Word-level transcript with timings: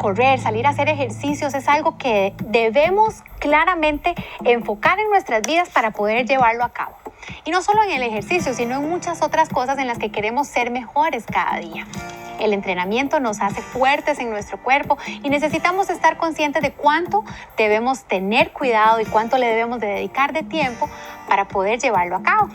correr, 0.00 0.40
salir 0.40 0.66
a 0.66 0.70
hacer 0.70 0.88
ejercicios 0.88 1.52
es 1.52 1.68
algo 1.68 1.98
que 1.98 2.32
debemos 2.46 3.22
claramente 3.38 4.14
enfocar 4.44 4.98
en 4.98 5.10
nuestras 5.10 5.42
vidas 5.42 5.68
para 5.68 5.90
poder 5.90 6.26
llevarlo 6.26 6.64
a 6.64 6.70
cabo. 6.70 6.96
Y 7.44 7.50
no 7.50 7.60
solo 7.60 7.82
en 7.82 7.90
el 7.90 8.02
ejercicio, 8.02 8.54
sino 8.54 8.76
en 8.76 8.88
muchas 8.88 9.20
otras 9.20 9.50
cosas 9.50 9.78
en 9.78 9.86
las 9.86 9.98
que 9.98 10.10
queremos 10.10 10.48
ser 10.48 10.70
mejores 10.70 11.26
cada 11.26 11.58
día. 11.58 11.86
El 12.40 12.54
entrenamiento 12.54 13.20
nos 13.20 13.42
hace 13.42 13.60
fuertes 13.60 14.18
en 14.20 14.30
nuestro 14.30 14.62
cuerpo 14.62 14.96
y 15.22 15.28
necesitamos 15.28 15.90
estar 15.90 16.16
conscientes 16.16 16.62
de 16.62 16.72
cuánto 16.72 17.22
debemos 17.58 18.04
tener 18.04 18.52
cuidado 18.52 19.00
y 19.00 19.04
cuánto 19.04 19.36
le 19.36 19.48
debemos 19.48 19.80
de 19.80 19.88
dedicar 19.88 20.32
de 20.32 20.42
tiempo 20.42 20.88
para 21.28 21.46
poder 21.46 21.78
llevarlo 21.78 22.16
a 22.16 22.22
cabo. 22.22 22.48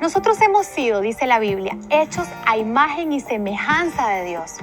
Nosotros 0.00 0.40
hemos 0.42 0.64
sido, 0.64 1.00
dice 1.00 1.26
la 1.26 1.40
Biblia, 1.40 1.76
hechos 1.90 2.28
a 2.46 2.56
imagen 2.56 3.12
y 3.12 3.18
semejanza 3.18 4.08
de 4.10 4.24
Dios. 4.26 4.58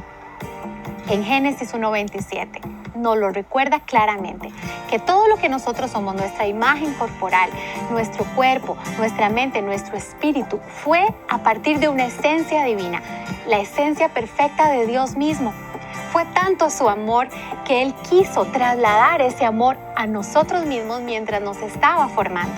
En 1.07 1.23
Génesis 1.23 1.71
1.27 1.75 2.61
nos 2.95 3.15
lo 3.15 3.29
recuerda 3.29 3.79
claramente, 3.81 4.51
que 4.89 4.97
todo 4.97 5.27
lo 5.27 5.37
que 5.37 5.49
nosotros 5.49 5.91
somos, 5.91 6.15
nuestra 6.15 6.47
imagen 6.47 6.93
corporal, 6.95 7.51
nuestro 7.91 8.25
cuerpo, 8.35 8.75
nuestra 8.97 9.29
mente, 9.29 9.61
nuestro 9.61 9.97
espíritu, 9.97 10.59
fue 10.83 11.05
a 11.29 11.37
partir 11.39 11.79
de 11.79 11.89
una 11.89 12.05
esencia 12.05 12.63
divina, 12.63 13.03
la 13.47 13.59
esencia 13.59 14.09
perfecta 14.09 14.71
de 14.71 14.87
Dios 14.87 15.15
mismo. 15.15 15.53
Fue 16.11 16.25
tanto 16.33 16.71
su 16.71 16.89
amor 16.89 17.27
que 17.65 17.83
Él 17.83 17.93
quiso 18.09 18.45
trasladar 18.45 19.21
ese 19.21 19.45
amor 19.45 19.77
a 19.95 20.07
nosotros 20.07 20.65
mismos 20.65 21.01
mientras 21.01 21.39
nos 21.39 21.57
estaba 21.57 22.07
formando. 22.07 22.55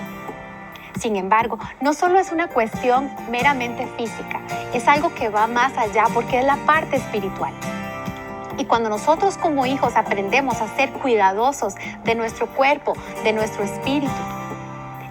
Sin 0.98 1.16
embargo, 1.16 1.58
no 1.82 1.92
solo 1.92 2.18
es 2.18 2.32
una 2.32 2.48
cuestión 2.48 3.10
meramente 3.30 3.86
física, 3.98 4.40
es 4.72 4.88
algo 4.88 5.14
que 5.14 5.28
va 5.28 5.46
más 5.46 5.76
allá 5.76 6.06
porque 6.14 6.38
es 6.38 6.46
la 6.46 6.56
parte 6.64 6.96
espiritual. 6.96 7.52
Y 8.58 8.64
cuando 8.64 8.88
nosotros 8.88 9.38
como 9.38 9.66
hijos 9.66 9.96
aprendemos 9.96 10.60
a 10.60 10.68
ser 10.76 10.90
cuidadosos 10.92 11.74
de 12.04 12.14
nuestro 12.14 12.48
cuerpo, 12.48 12.94
de 13.24 13.32
nuestro 13.32 13.62
espíritu, 13.62 14.12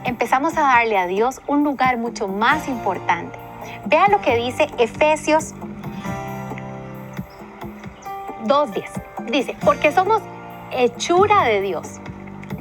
empezamos 0.03 0.57
a 0.57 0.61
darle 0.61 0.97
a 0.97 1.07
Dios 1.07 1.41
un 1.47 1.63
lugar 1.63 1.97
mucho 1.97 2.27
más 2.27 2.67
importante. 2.67 3.39
Vea 3.85 4.07
lo 4.09 4.21
que 4.21 4.35
dice 4.35 4.67
Efesios 4.77 5.53
2.10. 8.45 9.31
Dice, 9.31 9.55
porque 9.63 9.91
somos 9.91 10.21
hechura 10.71 11.43
de 11.43 11.61
Dios 11.61 11.99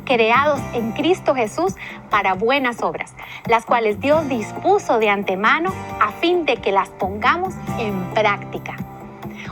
creados 0.05 0.61
en 0.73 0.93
Cristo 0.93 1.34
Jesús 1.34 1.75
para 2.09 2.34
buenas 2.34 2.81
obras, 2.81 3.12
las 3.48 3.67
cuales 3.67 4.00
Dios 4.00 4.27
dispuso 4.28 4.98
de 4.98 5.11
antemano 5.11 5.73
a 6.00 6.12
fin 6.12 6.47
de 6.47 6.56
que 6.56 6.73
las 6.73 6.89
pongamos 6.89 7.55
en 7.78 8.15
práctica. 8.15 8.77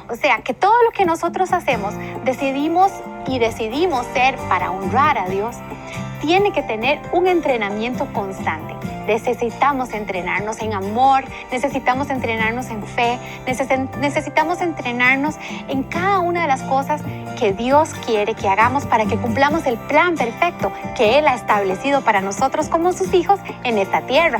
O 0.08 0.16
sea, 0.16 0.42
que 0.42 0.52
todo 0.52 0.74
lo 0.84 0.90
que 0.90 1.04
nosotros 1.04 1.52
hacemos, 1.52 1.94
decidimos 2.24 2.92
y 3.26 3.38
decidimos 3.38 4.06
ser 4.12 4.36
para 4.48 4.70
honrar 4.70 5.16
a 5.16 5.28
Dios, 5.28 5.56
tiene 6.20 6.52
que 6.52 6.62
tener 6.62 7.00
un 7.12 7.26
entrenamiento 7.26 8.06
constante. 8.12 8.74
Necesitamos 9.06 9.92
entrenarnos 9.92 10.60
en 10.60 10.72
amor, 10.72 11.24
necesitamos 11.52 12.08
entrenarnos 12.08 12.70
en 12.70 12.82
fe, 12.82 13.18
necesitamos 14.00 14.62
entrenarnos 14.62 15.36
en 15.68 15.82
cada 15.82 16.20
una 16.20 16.42
de 16.42 16.48
las 16.48 16.62
cosas 16.62 17.02
que 17.38 17.52
Dios 17.52 17.90
quiere 18.06 18.34
que 18.34 18.48
hagamos 18.48 18.86
para 18.86 19.04
que 19.04 19.16
cumplamos 19.16 19.66
el 19.66 19.76
plan 19.76 20.14
perfecto 20.16 20.72
que 20.96 21.18
Él 21.18 21.28
ha 21.28 21.34
establecido 21.34 22.00
para 22.00 22.22
nosotros 22.22 22.68
como 22.68 22.92
sus 22.94 23.12
hijos 23.12 23.38
en 23.62 23.76
esta 23.76 24.02
tierra. 24.02 24.38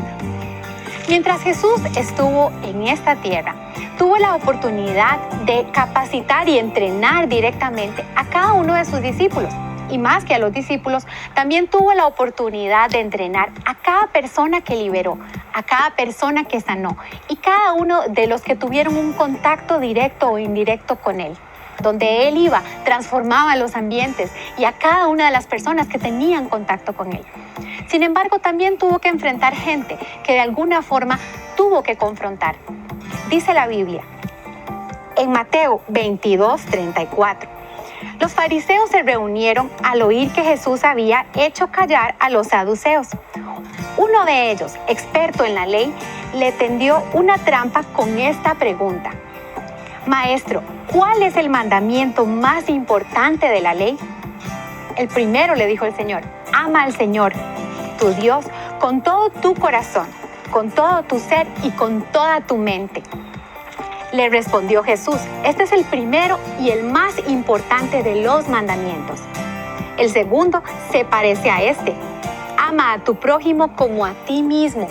Mientras 1.09 1.43
Jesús 1.43 1.83
estuvo 1.97 2.51
en 2.63 2.87
esta 2.89 3.17
tierra, 3.17 3.55
tuvo 3.99 4.17
la 4.17 4.35
oportunidad 4.35 5.19
de 5.45 5.67
capacitar 5.73 6.49
y 6.49 6.59
entrenar 6.59 7.29
directamente 7.29 8.05
a 8.17 8.25
cada 8.25 8.53
uno 8.53 8.75
de 8.75 8.85
sus 8.85 9.01
discípulos 9.01 9.53
y 9.91 9.99
más 9.99 10.25
que 10.25 10.35
a 10.35 10.39
los 10.39 10.53
discípulos, 10.53 11.07
también 11.35 11.69
tuvo 11.69 11.93
la 11.95 12.07
oportunidad 12.07 12.91
de 12.91 13.01
entrenar 13.01 13.51
a 13.65 13.75
cada 13.75 14.09
persona 14.09 14.61
que 14.61 14.77
liberó, 14.77 15.19
a 15.53 15.63
cada 15.63 15.91
persona 15.91 16.45
que 16.45 16.61
sanó 16.61 16.97
y 17.29 17.37
cada 17.37 17.75
uno 17.75 18.09
de 18.09 18.27
los 18.27 18.43
que 18.43 18.57
tuvieron 18.57 18.97
un 18.97 19.13
contacto 19.13 19.79
directo 19.79 20.31
o 20.31 20.39
indirecto 20.39 20.97
con 20.97 21.21
él. 21.21 21.37
Donde 21.83 22.29
él 22.29 22.39
iba, 22.39 22.63
transformaba 22.85 23.57
los 23.57 23.75
ambientes 23.75 24.33
y 24.57 24.65
a 24.65 24.73
cada 24.73 25.09
una 25.09 25.27
de 25.27 25.33
las 25.33 25.47
personas 25.47 25.89
que 25.89 25.99
tenían 25.99 26.49
contacto 26.49 26.95
con 26.95 27.13
él. 27.13 27.25
Sin 27.89 28.03
embargo, 28.03 28.39
también 28.39 28.79
tuvo 28.79 29.01
que 29.01 29.09
enfrentar 29.09 29.55
gente 29.55 29.99
que 30.25 30.33
de 30.33 30.41
alguna 30.41 30.83
forma 30.83 31.19
tuvo 31.57 31.83
que 31.83 31.97
confrontar. 31.97 32.57
Dice 33.29 33.55
la 33.55 33.67
Biblia 33.67 34.03
en 35.17 35.31
Mateo 35.31 35.81
22, 35.89 36.63
34. 36.67 37.49
Los 38.21 38.33
fariseos 38.33 38.91
se 38.91 39.03
reunieron 39.03 39.71
al 39.83 40.03
oír 40.03 40.31
que 40.33 40.43
Jesús 40.43 40.85
había 40.85 41.27
hecho 41.35 41.69
callar 41.69 42.15
a 42.21 42.31
los 42.31 42.49
saduceos. 42.49 43.09
Uno 43.97 44.25
de 44.25 44.51
ellos, 44.51 44.75
experto 44.89 45.45
en 45.45 45.55
la 45.55 45.67
ley, 45.67 45.93
le 46.35 46.53
tendió 46.53 47.03
una 47.13 47.39
trampa 47.39 47.83
con 47.93 48.19
esta 48.19 48.55
pregunta. 48.55 49.11
Maestro, 50.07 50.63
¿cuál 50.93 51.23
es 51.23 51.37
el 51.37 51.49
mandamiento 51.49 52.27
más 52.27 52.69
importante 52.69 53.49
de 53.49 53.61
la 53.61 53.75
ley? 53.75 53.97
El 54.97 55.09
primero, 55.09 55.55
le 55.55 55.67
dijo 55.67 55.87
el 55.87 55.95
Señor, 55.97 56.23
ama 56.53 56.83
al 56.83 56.95
Señor, 56.95 57.33
tu 57.99 58.11
Dios, 58.11 58.45
con 58.81 59.03
todo 59.03 59.31
tu 59.31 59.55
corazón, 59.55 60.07
con 60.51 60.71
todo 60.71 61.03
tu 61.03 61.19
ser 61.19 61.47
y 61.63 61.71
con 61.71 62.03
toda 62.13 62.41
tu 62.41 62.57
mente. 62.57 63.03
Le 64.13 64.29
respondió 64.29 64.83
Jesús, 64.85 65.17
este 65.45 65.65
es 65.65 65.73
el 65.73 65.85
primero 65.85 66.39
y 66.61 66.71
el 66.71 66.85
más 66.85 67.15
importante 67.29 68.03
de 68.03 68.23
los 68.23 68.49
mandamientos. 68.49 69.21
El 69.99 70.11
segundo 70.11 70.63
se 70.91 71.05
parece 71.05 71.51
a 71.51 71.63
este. 71.63 71.95
Ama 72.59 72.93
a 72.95 72.99
tu 73.05 73.17
prójimo 73.17 73.75
como 73.77 74.05
a 74.05 74.13
ti 74.27 74.43
mismo. 74.43 74.89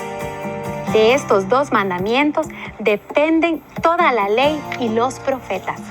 De 0.94 1.14
estos 1.14 1.50
dos 1.50 1.72
mandamientos 1.72 2.48
dependen 2.80 3.62
toda 3.82 4.12
la 4.12 4.30
ley 4.30 4.62
y 4.80 4.90
los 4.90 5.20
profetas. 5.20 5.82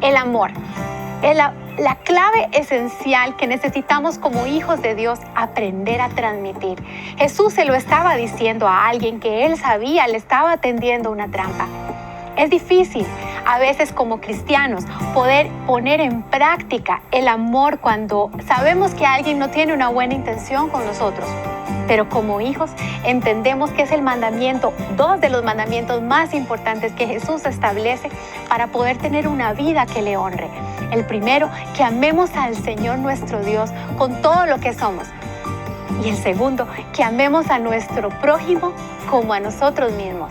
El 0.00 0.16
amor. 0.16 0.50
la, 1.22 1.54
la 1.78 1.96
clave 1.96 2.48
esencial 2.52 3.36
que 3.36 3.46
necesitamos 3.46 4.18
como 4.18 4.46
hijos 4.46 4.82
de 4.82 4.94
Dios 4.94 5.18
aprender 5.34 6.00
a 6.00 6.08
transmitir. 6.10 6.82
Jesús 7.16 7.54
se 7.54 7.64
lo 7.64 7.74
estaba 7.74 8.16
diciendo 8.16 8.68
a 8.68 8.88
alguien 8.88 9.20
que 9.20 9.46
él 9.46 9.56
sabía 9.56 10.06
le 10.06 10.18
estaba 10.18 10.58
tendiendo 10.58 11.10
una 11.10 11.28
trampa. 11.28 11.66
Es 12.36 12.50
difícil 12.50 13.06
a 13.46 13.58
veces 13.58 13.92
como 13.92 14.20
cristianos 14.20 14.84
poder 15.14 15.48
poner 15.66 16.00
en 16.00 16.22
práctica 16.22 17.02
el 17.10 17.28
amor 17.28 17.78
cuando 17.78 18.30
sabemos 18.46 18.94
que 18.94 19.06
alguien 19.06 19.38
no 19.38 19.50
tiene 19.50 19.74
una 19.74 19.88
buena 19.88 20.14
intención 20.14 20.68
con 20.68 20.86
nosotros. 20.86 21.28
Pero 21.88 22.08
como 22.08 22.40
hijos 22.40 22.70
entendemos 23.04 23.70
que 23.70 23.82
es 23.82 23.92
el 23.92 24.02
mandamiento, 24.02 24.72
dos 24.96 25.20
de 25.20 25.28
los 25.30 25.42
mandamientos 25.42 26.00
más 26.00 26.32
importantes 26.32 26.92
que 26.92 27.06
Jesús 27.06 27.44
establece 27.44 28.08
para 28.48 28.68
poder 28.68 28.96
tener 28.98 29.26
una 29.26 29.52
vida 29.52 29.84
que 29.86 30.00
le 30.00 30.16
honre. 30.16 30.48
El 30.92 31.06
primero, 31.06 31.50
que 31.74 31.82
amemos 31.82 32.30
al 32.36 32.54
Señor 32.54 32.98
nuestro 32.98 33.40
Dios 33.40 33.70
con 33.96 34.20
todo 34.20 34.44
lo 34.44 34.60
que 34.60 34.74
somos. 34.74 35.08
Y 36.04 36.10
el 36.10 36.16
segundo, 36.16 36.68
que 36.94 37.02
amemos 37.02 37.48
a 37.50 37.58
nuestro 37.58 38.10
prójimo 38.20 38.72
como 39.10 39.32
a 39.32 39.40
nosotros 39.40 39.90
mismos. 39.92 40.30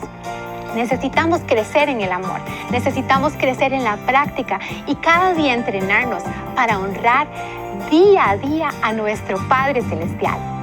Necesitamos 0.75 1.41
crecer 1.47 1.89
en 1.89 1.99
el 2.01 2.11
amor, 2.11 2.39
necesitamos 2.71 3.33
crecer 3.33 3.73
en 3.73 3.83
la 3.83 3.97
práctica 3.97 4.59
y 4.87 4.95
cada 4.95 5.33
día 5.33 5.53
entrenarnos 5.53 6.23
para 6.55 6.77
honrar 6.77 7.27
día 7.89 8.29
a 8.29 8.37
día 8.37 8.69
a 8.83 8.93
nuestro 8.93 9.37
Padre 9.49 9.81
Celestial. 9.81 10.60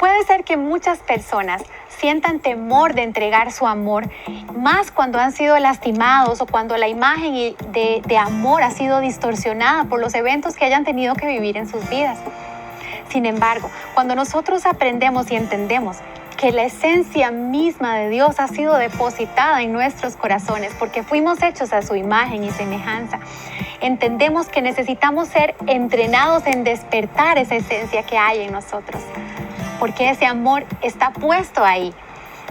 Puede 0.00 0.24
ser 0.24 0.44
que 0.44 0.56
muchas 0.56 1.00
personas 1.00 1.62
sientan 1.90 2.38
temor 2.40 2.94
de 2.94 3.02
entregar 3.02 3.52
su 3.52 3.66
amor, 3.66 4.08
más 4.56 4.90
cuando 4.90 5.18
han 5.18 5.32
sido 5.32 5.58
lastimados 5.58 6.40
o 6.40 6.46
cuando 6.46 6.78
la 6.78 6.88
imagen 6.88 7.54
de, 7.72 8.00
de, 8.06 8.16
amor 8.16 8.62
ha 8.62 8.70
sido 8.70 9.00
distorsionada 9.00 9.84
por 9.84 10.00
los 10.00 10.14
eventos 10.14 10.56
que 10.56 10.64
hayan 10.64 10.84
tenido 10.84 11.14
que 11.16 11.26
vivir 11.26 11.58
en 11.58 11.68
sus 11.68 11.86
vidas. 11.90 12.18
Sin 13.10 13.26
embargo, 13.26 13.70
cuando 13.92 14.14
nosotros 14.14 14.64
aprendemos 14.64 15.30
y 15.30 15.36
entendemos 15.36 15.98
que 16.38 16.50
la 16.50 16.62
esencia 16.62 17.30
misma 17.30 17.96
de 17.96 18.08
Dios 18.08 18.40
ha 18.40 18.48
sido 18.48 18.76
depositada 18.76 19.60
en 19.60 19.74
nuestros 19.74 20.16
corazones 20.16 20.72
porque 20.78 21.02
fuimos 21.02 21.42
hechos 21.42 21.74
a 21.74 21.82
su 21.82 21.94
imagen 21.94 22.42
y 22.42 22.50
semejanza. 22.50 23.20
Entendemos 23.82 24.48
que 24.48 24.62
necesitamos 24.62 25.28
ser 25.28 25.54
entrenados 25.66 26.46
en 26.46 26.64
despertar 26.64 27.36
esa 27.36 27.56
esencia 27.56 28.02
que 28.04 28.16
hay 28.16 28.40
en 28.40 28.52
nosotros, 28.52 29.02
porque 29.80 30.10
ese 30.10 30.26
amor 30.26 30.64
está 30.82 31.10
puesto 31.10 31.64
ahí. 31.64 31.92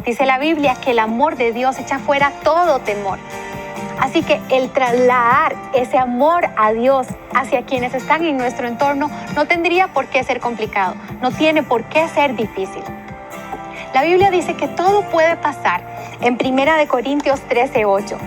Dice 0.06 0.26
la 0.26 0.40
Biblia 0.40 0.76
que 0.84 0.92
el 0.92 1.00
amor 1.00 1.38
de 1.38 1.54
Dios 1.54 1.78
echa 1.80 2.00
fuera 2.00 2.32
todo 2.44 2.80
temor. 2.80 3.20
Así 4.00 4.24
que 4.24 4.42
el 4.50 4.72
trasladar 4.72 5.56
ese 5.74 5.98
amor 5.98 6.50
a 6.58 6.72
Dios 6.72 7.08
hacia 7.34 7.66
quienes 7.66 7.94
están 7.94 8.26
en 8.26 8.38
nuestro 8.38 8.68
entorno 8.68 9.12
no 9.36 9.46
tendría 9.46 9.90
por 9.90 10.08
qué 10.08 10.24
ser 10.24 10.40
complicado, 10.40 10.96
no 11.22 11.32
tiene 11.32 11.64
por 11.64 11.84
qué 11.84 12.08
ser 12.08 12.36
difícil. 12.36 12.84
La 13.94 14.04
Biblia 14.04 14.32
dice 14.32 14.56
que 14.56 14.68
todo 14.68 15.04
puede 15.10 15.36
pasar 15.38 15.82
en 16.22 16.38
1 16.42 16.88
Corintios 16.88 17.42
13, 17.42 17.86
8. 17.86 18.18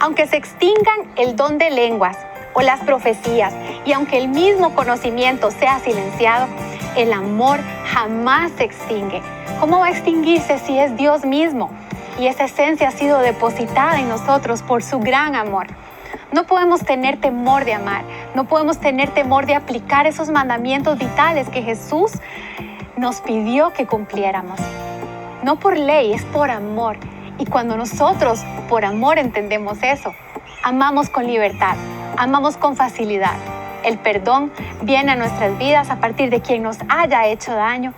Aunque 0.00 0.26
se 0.26 0.36
extingan 0.36 1.10
el 1.16 1.36
don 1.36 1.58
de 1.58 1.70
lenguas 1.70 2.16
o 2.54 2.62
las 2.62 2.80
profecías, 2.80 3.52
y 3.84 3.92
aunque 3.92 4.18
el 4.18 4.28
mismo 4.28 4.74
conocimiento 4.74 5.50
sea 5.50 5.80
silenciado, 5.80 6.46
el 6.96 7.12
amor 7.12 7.60
jamás 7.92 8.52
se 8.52 8.64
extingue. 8.64 9.22
¿Cómo 9.60 9.80
va 9.80 9.86
a 9.86 9.90
extinguirse 9.90 10.58
si 10.58 10.78
es 10.78 10.96
Dios 10.96 11.24
mismo? 11.24 11.70
Y 12.18 12.26
esa 12.26 12.44
esencia 12.44 12.88
ha 12.88 12.92
sido 12.92 13.20
depositada 13.20 14.00
en 14.00 14.08
nosotros 14.08 14.62
por 14.62 14.82
su 14.82 14.98
gran 14.98 15.34
amor. 15.34 15.66
No 16.32 16.44
podemos 16.44 16.80
tener 16.80 17.20
temor 17.20 17.64
de 17.64 17.74
amar, 17.74 18.02
no 18.34 18.44
podemos 18.44 18.78
tener 18.78 19.10
temor 19.10 19.46
de 19.46 19.54
aplicar 19.54 20.06
esos 20.06 20.30
mandamientos 20.30 20.98
vitales 20.98 21.48
que 21.48 21.62
Jesús 21.62 22.12
nos 22.96 23.20
pidió 23.20 23.72
que 23.72 23.86
cumpliéramos. 23.86 24.58
No 25.42 25.56
por 25.56 25.78
ley, 25.78 26.14
es 26.14 26.24
por 26.24 26.50
amor. 26.50 26.96
Y 27.38 27.44
cuando 27.44 27.76
nosotros 27.76 28.42
por 28.68 28.84
amor 28.84 29.18
entendemos 29.18 29.82
eso, 29.82 30.14
amamos 30.62 31.10
con 31.10 31.26
libertad, 31.26 31.76
amamos 32.16 32.56
con 32.56 32.74
facilidad. 32.74 33.36
El 33.86 33.98
perdón 33.98 34.50
viene 34.82 35.12
a 35.12 35.14
nuestras 35.14 35.56
vidas 35.58 35.90
a 35.90 36.00
partir 36.00 36.28
de 36.28 36.40
quien 36.40 36.64
nos 36.64 36.76
haya 36.88 37.28
hecho 37.28 37.54
daño, 37.54 37.94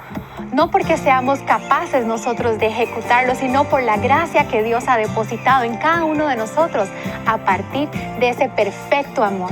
no 0.52 0.70
porque 0.70 0.99
seamos 0.99 1.38
capaces 1.38 2.05
nosotros 2.05 2.58
de 2.58 2.67
ejecutarlo, 2.67 3.35
sino 3.35 3.64
por 3.64 3.82
la 3.82 3.96
gracia 3.96 4.46
que 4.49 4.62
Dios 4.62 4.85
ha 4.87 4.99
depositado 4.99 5.64
en 5.64 5.79
cada 5.79 6.05
uno 6.05 6.29
de 6.29 6.37
nosotros 6.37 6.90
a 7.25 7.38
partir 7.38 7.88
de 8.20 8.29
ese 8.29 8.50
perfecto 8.50 9.25
amor. 9.25 9.50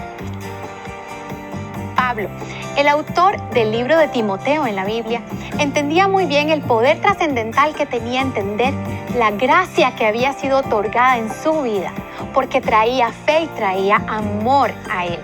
Pablo, 1.96 2.28
el 2.76 2.86
autor 2.88 3.40
del 3.52 3.72
libro 3.72 3.96
de 3.96 4.08
Timoteo 4.08 4.66
en 4.66 4.76
la 4.76 4.84
Biblia, 4.84 5.22
entendía 5.58 6.06
muy 6.06 6.26
bien 6.26 6.50
el 6.50 6.60
poder 6.60 7.00
trascendental 7.00 7.74
que 7.74 7.86
tenía 7.86 8.20
entender 8.20 8.74
la 9.16 9.30
gracia 9.30 9.96
que 9.96 10.04
había 10.04 10.34
sido 10.34 10.58
otorgada 10.58 11.16
en 11.16 11.32
su 11.32 11.62
vida, 11.62 11.92
porque 12.34 12.60
traía 12.60 13.10
fe 13.10 13.44
y 13.44 13.46
traía 13.46 13.96
amor 14.06 14.70
a 14.90 15.06
él. 15.06 15.18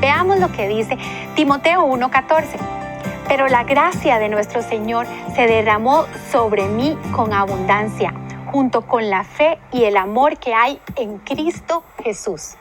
Veamos 0.00 0.38
lo 0.38 0.50
que 0.52 0.68
dice 0.68 0.96
Timoteo 1.34 1.86
1:14 1.86 2.84
pero 3.28 3.48
la 3.48 3.64
gracia 3.64 4.18
de 4.18 4.28
nuestro 4.28 4.62
Señor 4.62 5.06
se 5.34 5.46
derramó 5.46 6.04
sobre 6.30 6.68
mí 6.68 6.96
con 7.12 7.32
abundancia, 7.32 8.12
junto 8.52 8.82
con 8.82 9.08
la 9.08 9.24
fe 9.24 9.58
y 9.72 9.84
el 9.84 9.96
amor 9.96 10.36
que 10.38 10.54
hay 10.54 10.78
en 10.96 11.18
Cristo 11.18 11.82
Jesús. 12.02 12.56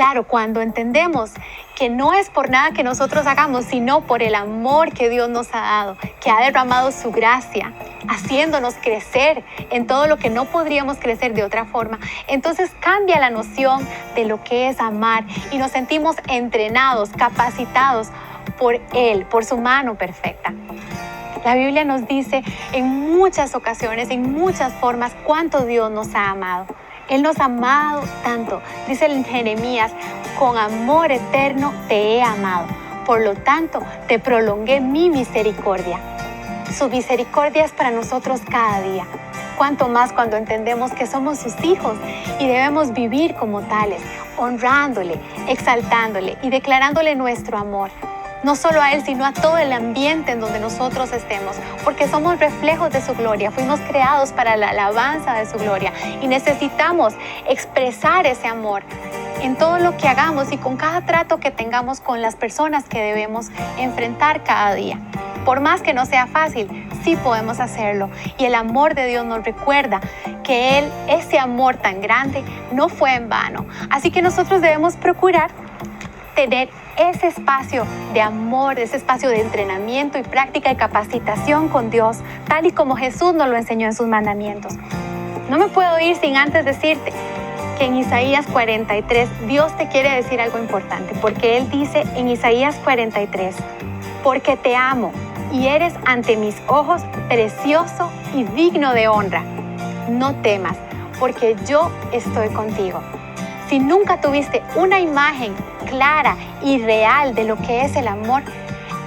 Claro, 0.00 0.26
cuando 0.26 0.62
entendemos 0.62 1.30
que 1.76 1.90
no 1.90 2.14
es 2.14 2.30
por 2.30 2.48
nada 2.48 2.70
que 2.70 2.82
nosotros 2.82 3.26
hagamos, 3.26 3.66
sino 3.66 4.00
por 4.00 4.22
el 4.22 4.34
amor 4.34 4.94
que 4.94 5.10
Dios 5.10 5.28
nos 5.28 5.48
ha 5.52 5.60
dado, 5.60 5.98
que 6.22 6.30
ha 6.30 6.40
derramado 6.40 6.90
su 6.90 7.10
gracia, 7.10 7.74
haciéndonos 8.08 8.76
crecer 8.76 9.44
en 9.68 9.86
todo 9.86 10.06
lo 10.06 10.16
que 10.16 10.30
no 10.30 10.46
podríamos 10.46 10.96
crecer 10.96 11.34
de 11.34 11.44
otra 11.44 11.66
forma, 11.66 11.98
entonces 12.28 12.70
cambia 12.80 13.20
la 13.20 13.28
noción 13.28 13.86
de 14.14 14.24
lo 14.24 14.42
que 14.42 14.70
es 14.70 14.80
amar 14.80 15.24
y 15.52 15.58
nos 15.58 15.70
sentimos 15.70 16.16
entrenados, 16.28 17.10
capacitados 17.10 18.08
por 18.58 18.80
Él, 18.94 19.26
por 19.26 19.44
su 19.44 19.58
mano 19.58 19.96
perfecta. 19.96 20.54
La 21.44 21.56
Biblia 21.56 21.84
nos 21.84 22.08
dice 22.08 22.42
en 22.72 22.86
muchas 22.86 23.54
ocasiones, 23.54 24.08
en 24.08 24.32
muchas 24.32 24.72
formas, 24.72 25.12
cuánto 25.26 25.66
Dios 25.66 25.90
nos 25.90 26.14
ha 26.14 26.30
amado. 26.30 26.66
Él 27.10 27.22
nos 27.22 27.40
ha 27.40 27.46
amado 27.46 28.02
tanto. 28.22 28.62
Dice 28.86 29.06
en 29.06 29.24
Jeremías, 29.24 29.92
con 30.38 30.56
amor 30.56 31.10
eterno 31.10 31.74
te 31.88 32.14
he 32.14 32.22
amado. 32.22 32.66
Por 33.04 33.20
lo 33.20 33.34
tanto, 33.34 33.82
te 34.06 34.20
prolongué 34.20 34.80
mi 34.80 35.10
misericordia. 35.10 35.98
Su 36.72 36.88
misericordia 36.88 37.64
es 37.64 37.72
para 37.72 37.90
nosotros 37.90 38.40
cada 38.48 38.80
día. 38.80 39.04
Cuanto 39.58 39.88
más 39.88 40.12
cuando 40.12 40.36
entendemos 40.36 40.92
que 40.92 41.08
somos 41.08 41.40
sus 41.40 41.62
hijos 41.64 41.96
y 42.38 42.46
debemos 42.46 42.92
vivir 42.92 43.34
como 43.34 43.62
tales, 43.62 44.00
honrándole, 44.38 45.16
exaltándole 45.48 46.38
y 46.42 46.48
declarándole 46.48 47.16
nuestro 47.16 47.58
amor 47.58 47.90
no 48.42 48.56
solo 48.56 48.80
a 48.80 48.92
Él, 48.92 49.02
sino 49.04 49.24
a 49.24 49.32
todo 49.32 49.58
el 49.58 49.72
ambiente 49.72 50.32
en 50.32 50.40
donde 50.40 50.60
nosotros 50.60 51.12
estemos, 51.12 51.56
porque 51.84 52.08
somos 52.08 52.38
reflejos 52.38 52.90
de 52.90 53.02
su 53.02 53.14
gloria, 53.14 53.50
fuimos 53.50 53.80
creados 53.80 54.32
para 54.32 54.56
la 54.56 54.70
alabanza 54.70 55.34
de 55.34 55.46
su 55.46 55.58
gloria 55.58 55.92
y 56.20 56.26
necesitamos 56.26 57.14
expresar 57.48 58.26
ese 58.26 58.48
amor 58.48 58.82
en 59.42 59.56
todo 59.56 59.78
lo 59.78 59.96
que 59.96 60.08
hagamos 60.08 60.52
y 60.52 60.58
con 60.58 60.76
cada 60.76 61.02
trato 61.02 61.38
que 61.38 61.50
tengamos 61.50 62.00
con 62.00 62.20
las 62.20 62.36
personas 62.36 62.84
que 62.84 63.00
debemos 63.00 63.46
enfrentar 63.78 64.44
cada 64.44 64.74
día. 64.74 64.98
Por 65.44 65.60
más 65.60 65.80
que 65.80 65.94
no 65.94 66.04
sea 66.04 66.26
fácil, 66.26 66.68
sí 67.02 67.16
podemos 67.16 67.60
hacerlo. 67.60 68.10
Y 68.38 68.44
el 68.44 68.54
amor 68.54 68.94
de 68.94 69.06
Dios 69.06 69.24
nos 69.24 69.42
recuerda 69.42 70.00
que 70.44 70.78
Él, 70.78 70.92
ese 71.08 71.38
amor 71.38 71.76
tan 71.76 72.02
grande, 72.02 72.44
no 72.72 72.90
fue 72.90 73.14
en 73.14 73.30
vano. 73.30 73.66
Así 73.88 74.10
que 74.10 74.20
nosotros 74.20 74.60
debemos 74.60 74.96
procurar 74.96 75.50
tener 76.40 76.70
ese 76.96 77.26
espacio 77.26 77.84
de 78.14 78.22
amor, 78.22 78.78
ese 78.78 78.96
espacio 78.96 79.28
de 79.28 79.42
entrenamiento 79.42 80.16
y 80.16 80.22
práctica 80.22 80.72
y 80.72 80.76
capacitación 80.76 81.68
con 81.68 81.90
Dios, 81.90 82.16
tal 82.48 82.64
y 82.64 82.72
como 82.72 82.96
Jesús 82.96 83.34
nos 83.34 83.48
lo 83.48 83.56
enseñó 83.56 83.86
en 83.86 83.92
sus 83.92 84.06
mandamientos. 84.06 84.72
No 85.50 85.58
me 85.58 85.68
puedo 85.68 86.00
ir 86.00 86.16
sin 86.16 86.38
antes 86.38 86.64
decirte 86.64 87.12
que 87.78 87.84
en 87.84 87.96
Isaías 87.96 88.46
43 88.46 89.28
Dios 89.48 89.76
te 89.76 89.88
quiere 89.88 90.14
decir 90.14 90.40
algo 90.40 90.58
importante, 90.58 91.12
porque 91.20 91.58
Él 91.58 91.70
dice 91.70 92.04
en 92.16 92.28
Isaías 92.28 92.76
43, 92.84 93.54
porque 94.24 94.56
te 94.56 94.74
amo 94.76 95.12
y 95.52 95.66
eres 95.66 95.92
ante 96.06 96.38
mis 96.38 96.56
ojos 96.68 97.02
precioso 97.28 98.10
y 98.34 98.44
digno 98.44 98.94
de 98.94 99.08
honra. 99.08 99.42
No 100.08 100.36
temas, 100.36 100.78
porque 101.18 101.54
yo 101.68 101.90
estoy 102.12 102.48
contigo. 102.48 103.02
Si 103.68 103.78
nunca 103.78 104.22
tuviste 104.22 104.62
una 104.74 105.00
imagen 105.00 105.54
clara 105.86 106.36
y 106.62 106.78
real 106.78 107.34
de 107.34 107.44
lo 107.44 107.56
que 107.56 107.84
es 107.84 107.96
el 107.96 108.08
amor, 108.08 108.42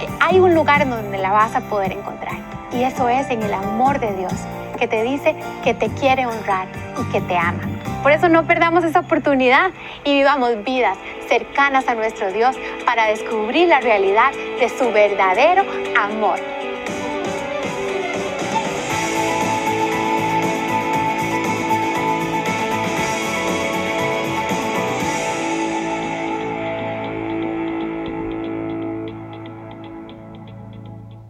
eh, 0.00 0.08
hay 0.20 0.38
un 0.38 0.54
lugar 0.54 0.88
donde 0.88 1.18
la 1.18 1.30
vas 1.30 1.54
a 1.54 1.60
poder 1.62 1.92
encontrar. 1.92 2.36
Y 2.72 2.82
eso 2.82 3.08
es 3.08 3.30
en 3.30 3.42
el 3.42 3.54
amor 3.54 4.00
de 4.00 4.12
Dios, 4.14 4.32
que 4.78 4.88
te 4.88 5.02
dice 5.02 5.36
que 5.62 5.74
te 5.74 5.88
quiere 5.90 6.26
honrar 6.26 6.66
y 7.00 7.12
que 7.12 7.20
te 7.20 7.36
ama. 7.36 7.62
Por 8.02 8.12
eso 8.12 8.28
no 8.28 8.46
perdamos 8.46 8.84
esa 8.84 9.00
oportunidad 9.00 9.70
y 10.04 10.12
vivamos 10.14 10.62
vidas 10.64 10.98
cercanas 11.28 11.88
a 11.88 11.94
nuestro 11.94 12.32
Dios 12.32 12.56
para 12.84 13.06
descubrir 13.06 13.68
la 13.68 13.80
realidad 13.80 14.32
de 14.58 14.68
su 14.68 14.92
verdadero 14.92 15.64
amor 15.96 16.38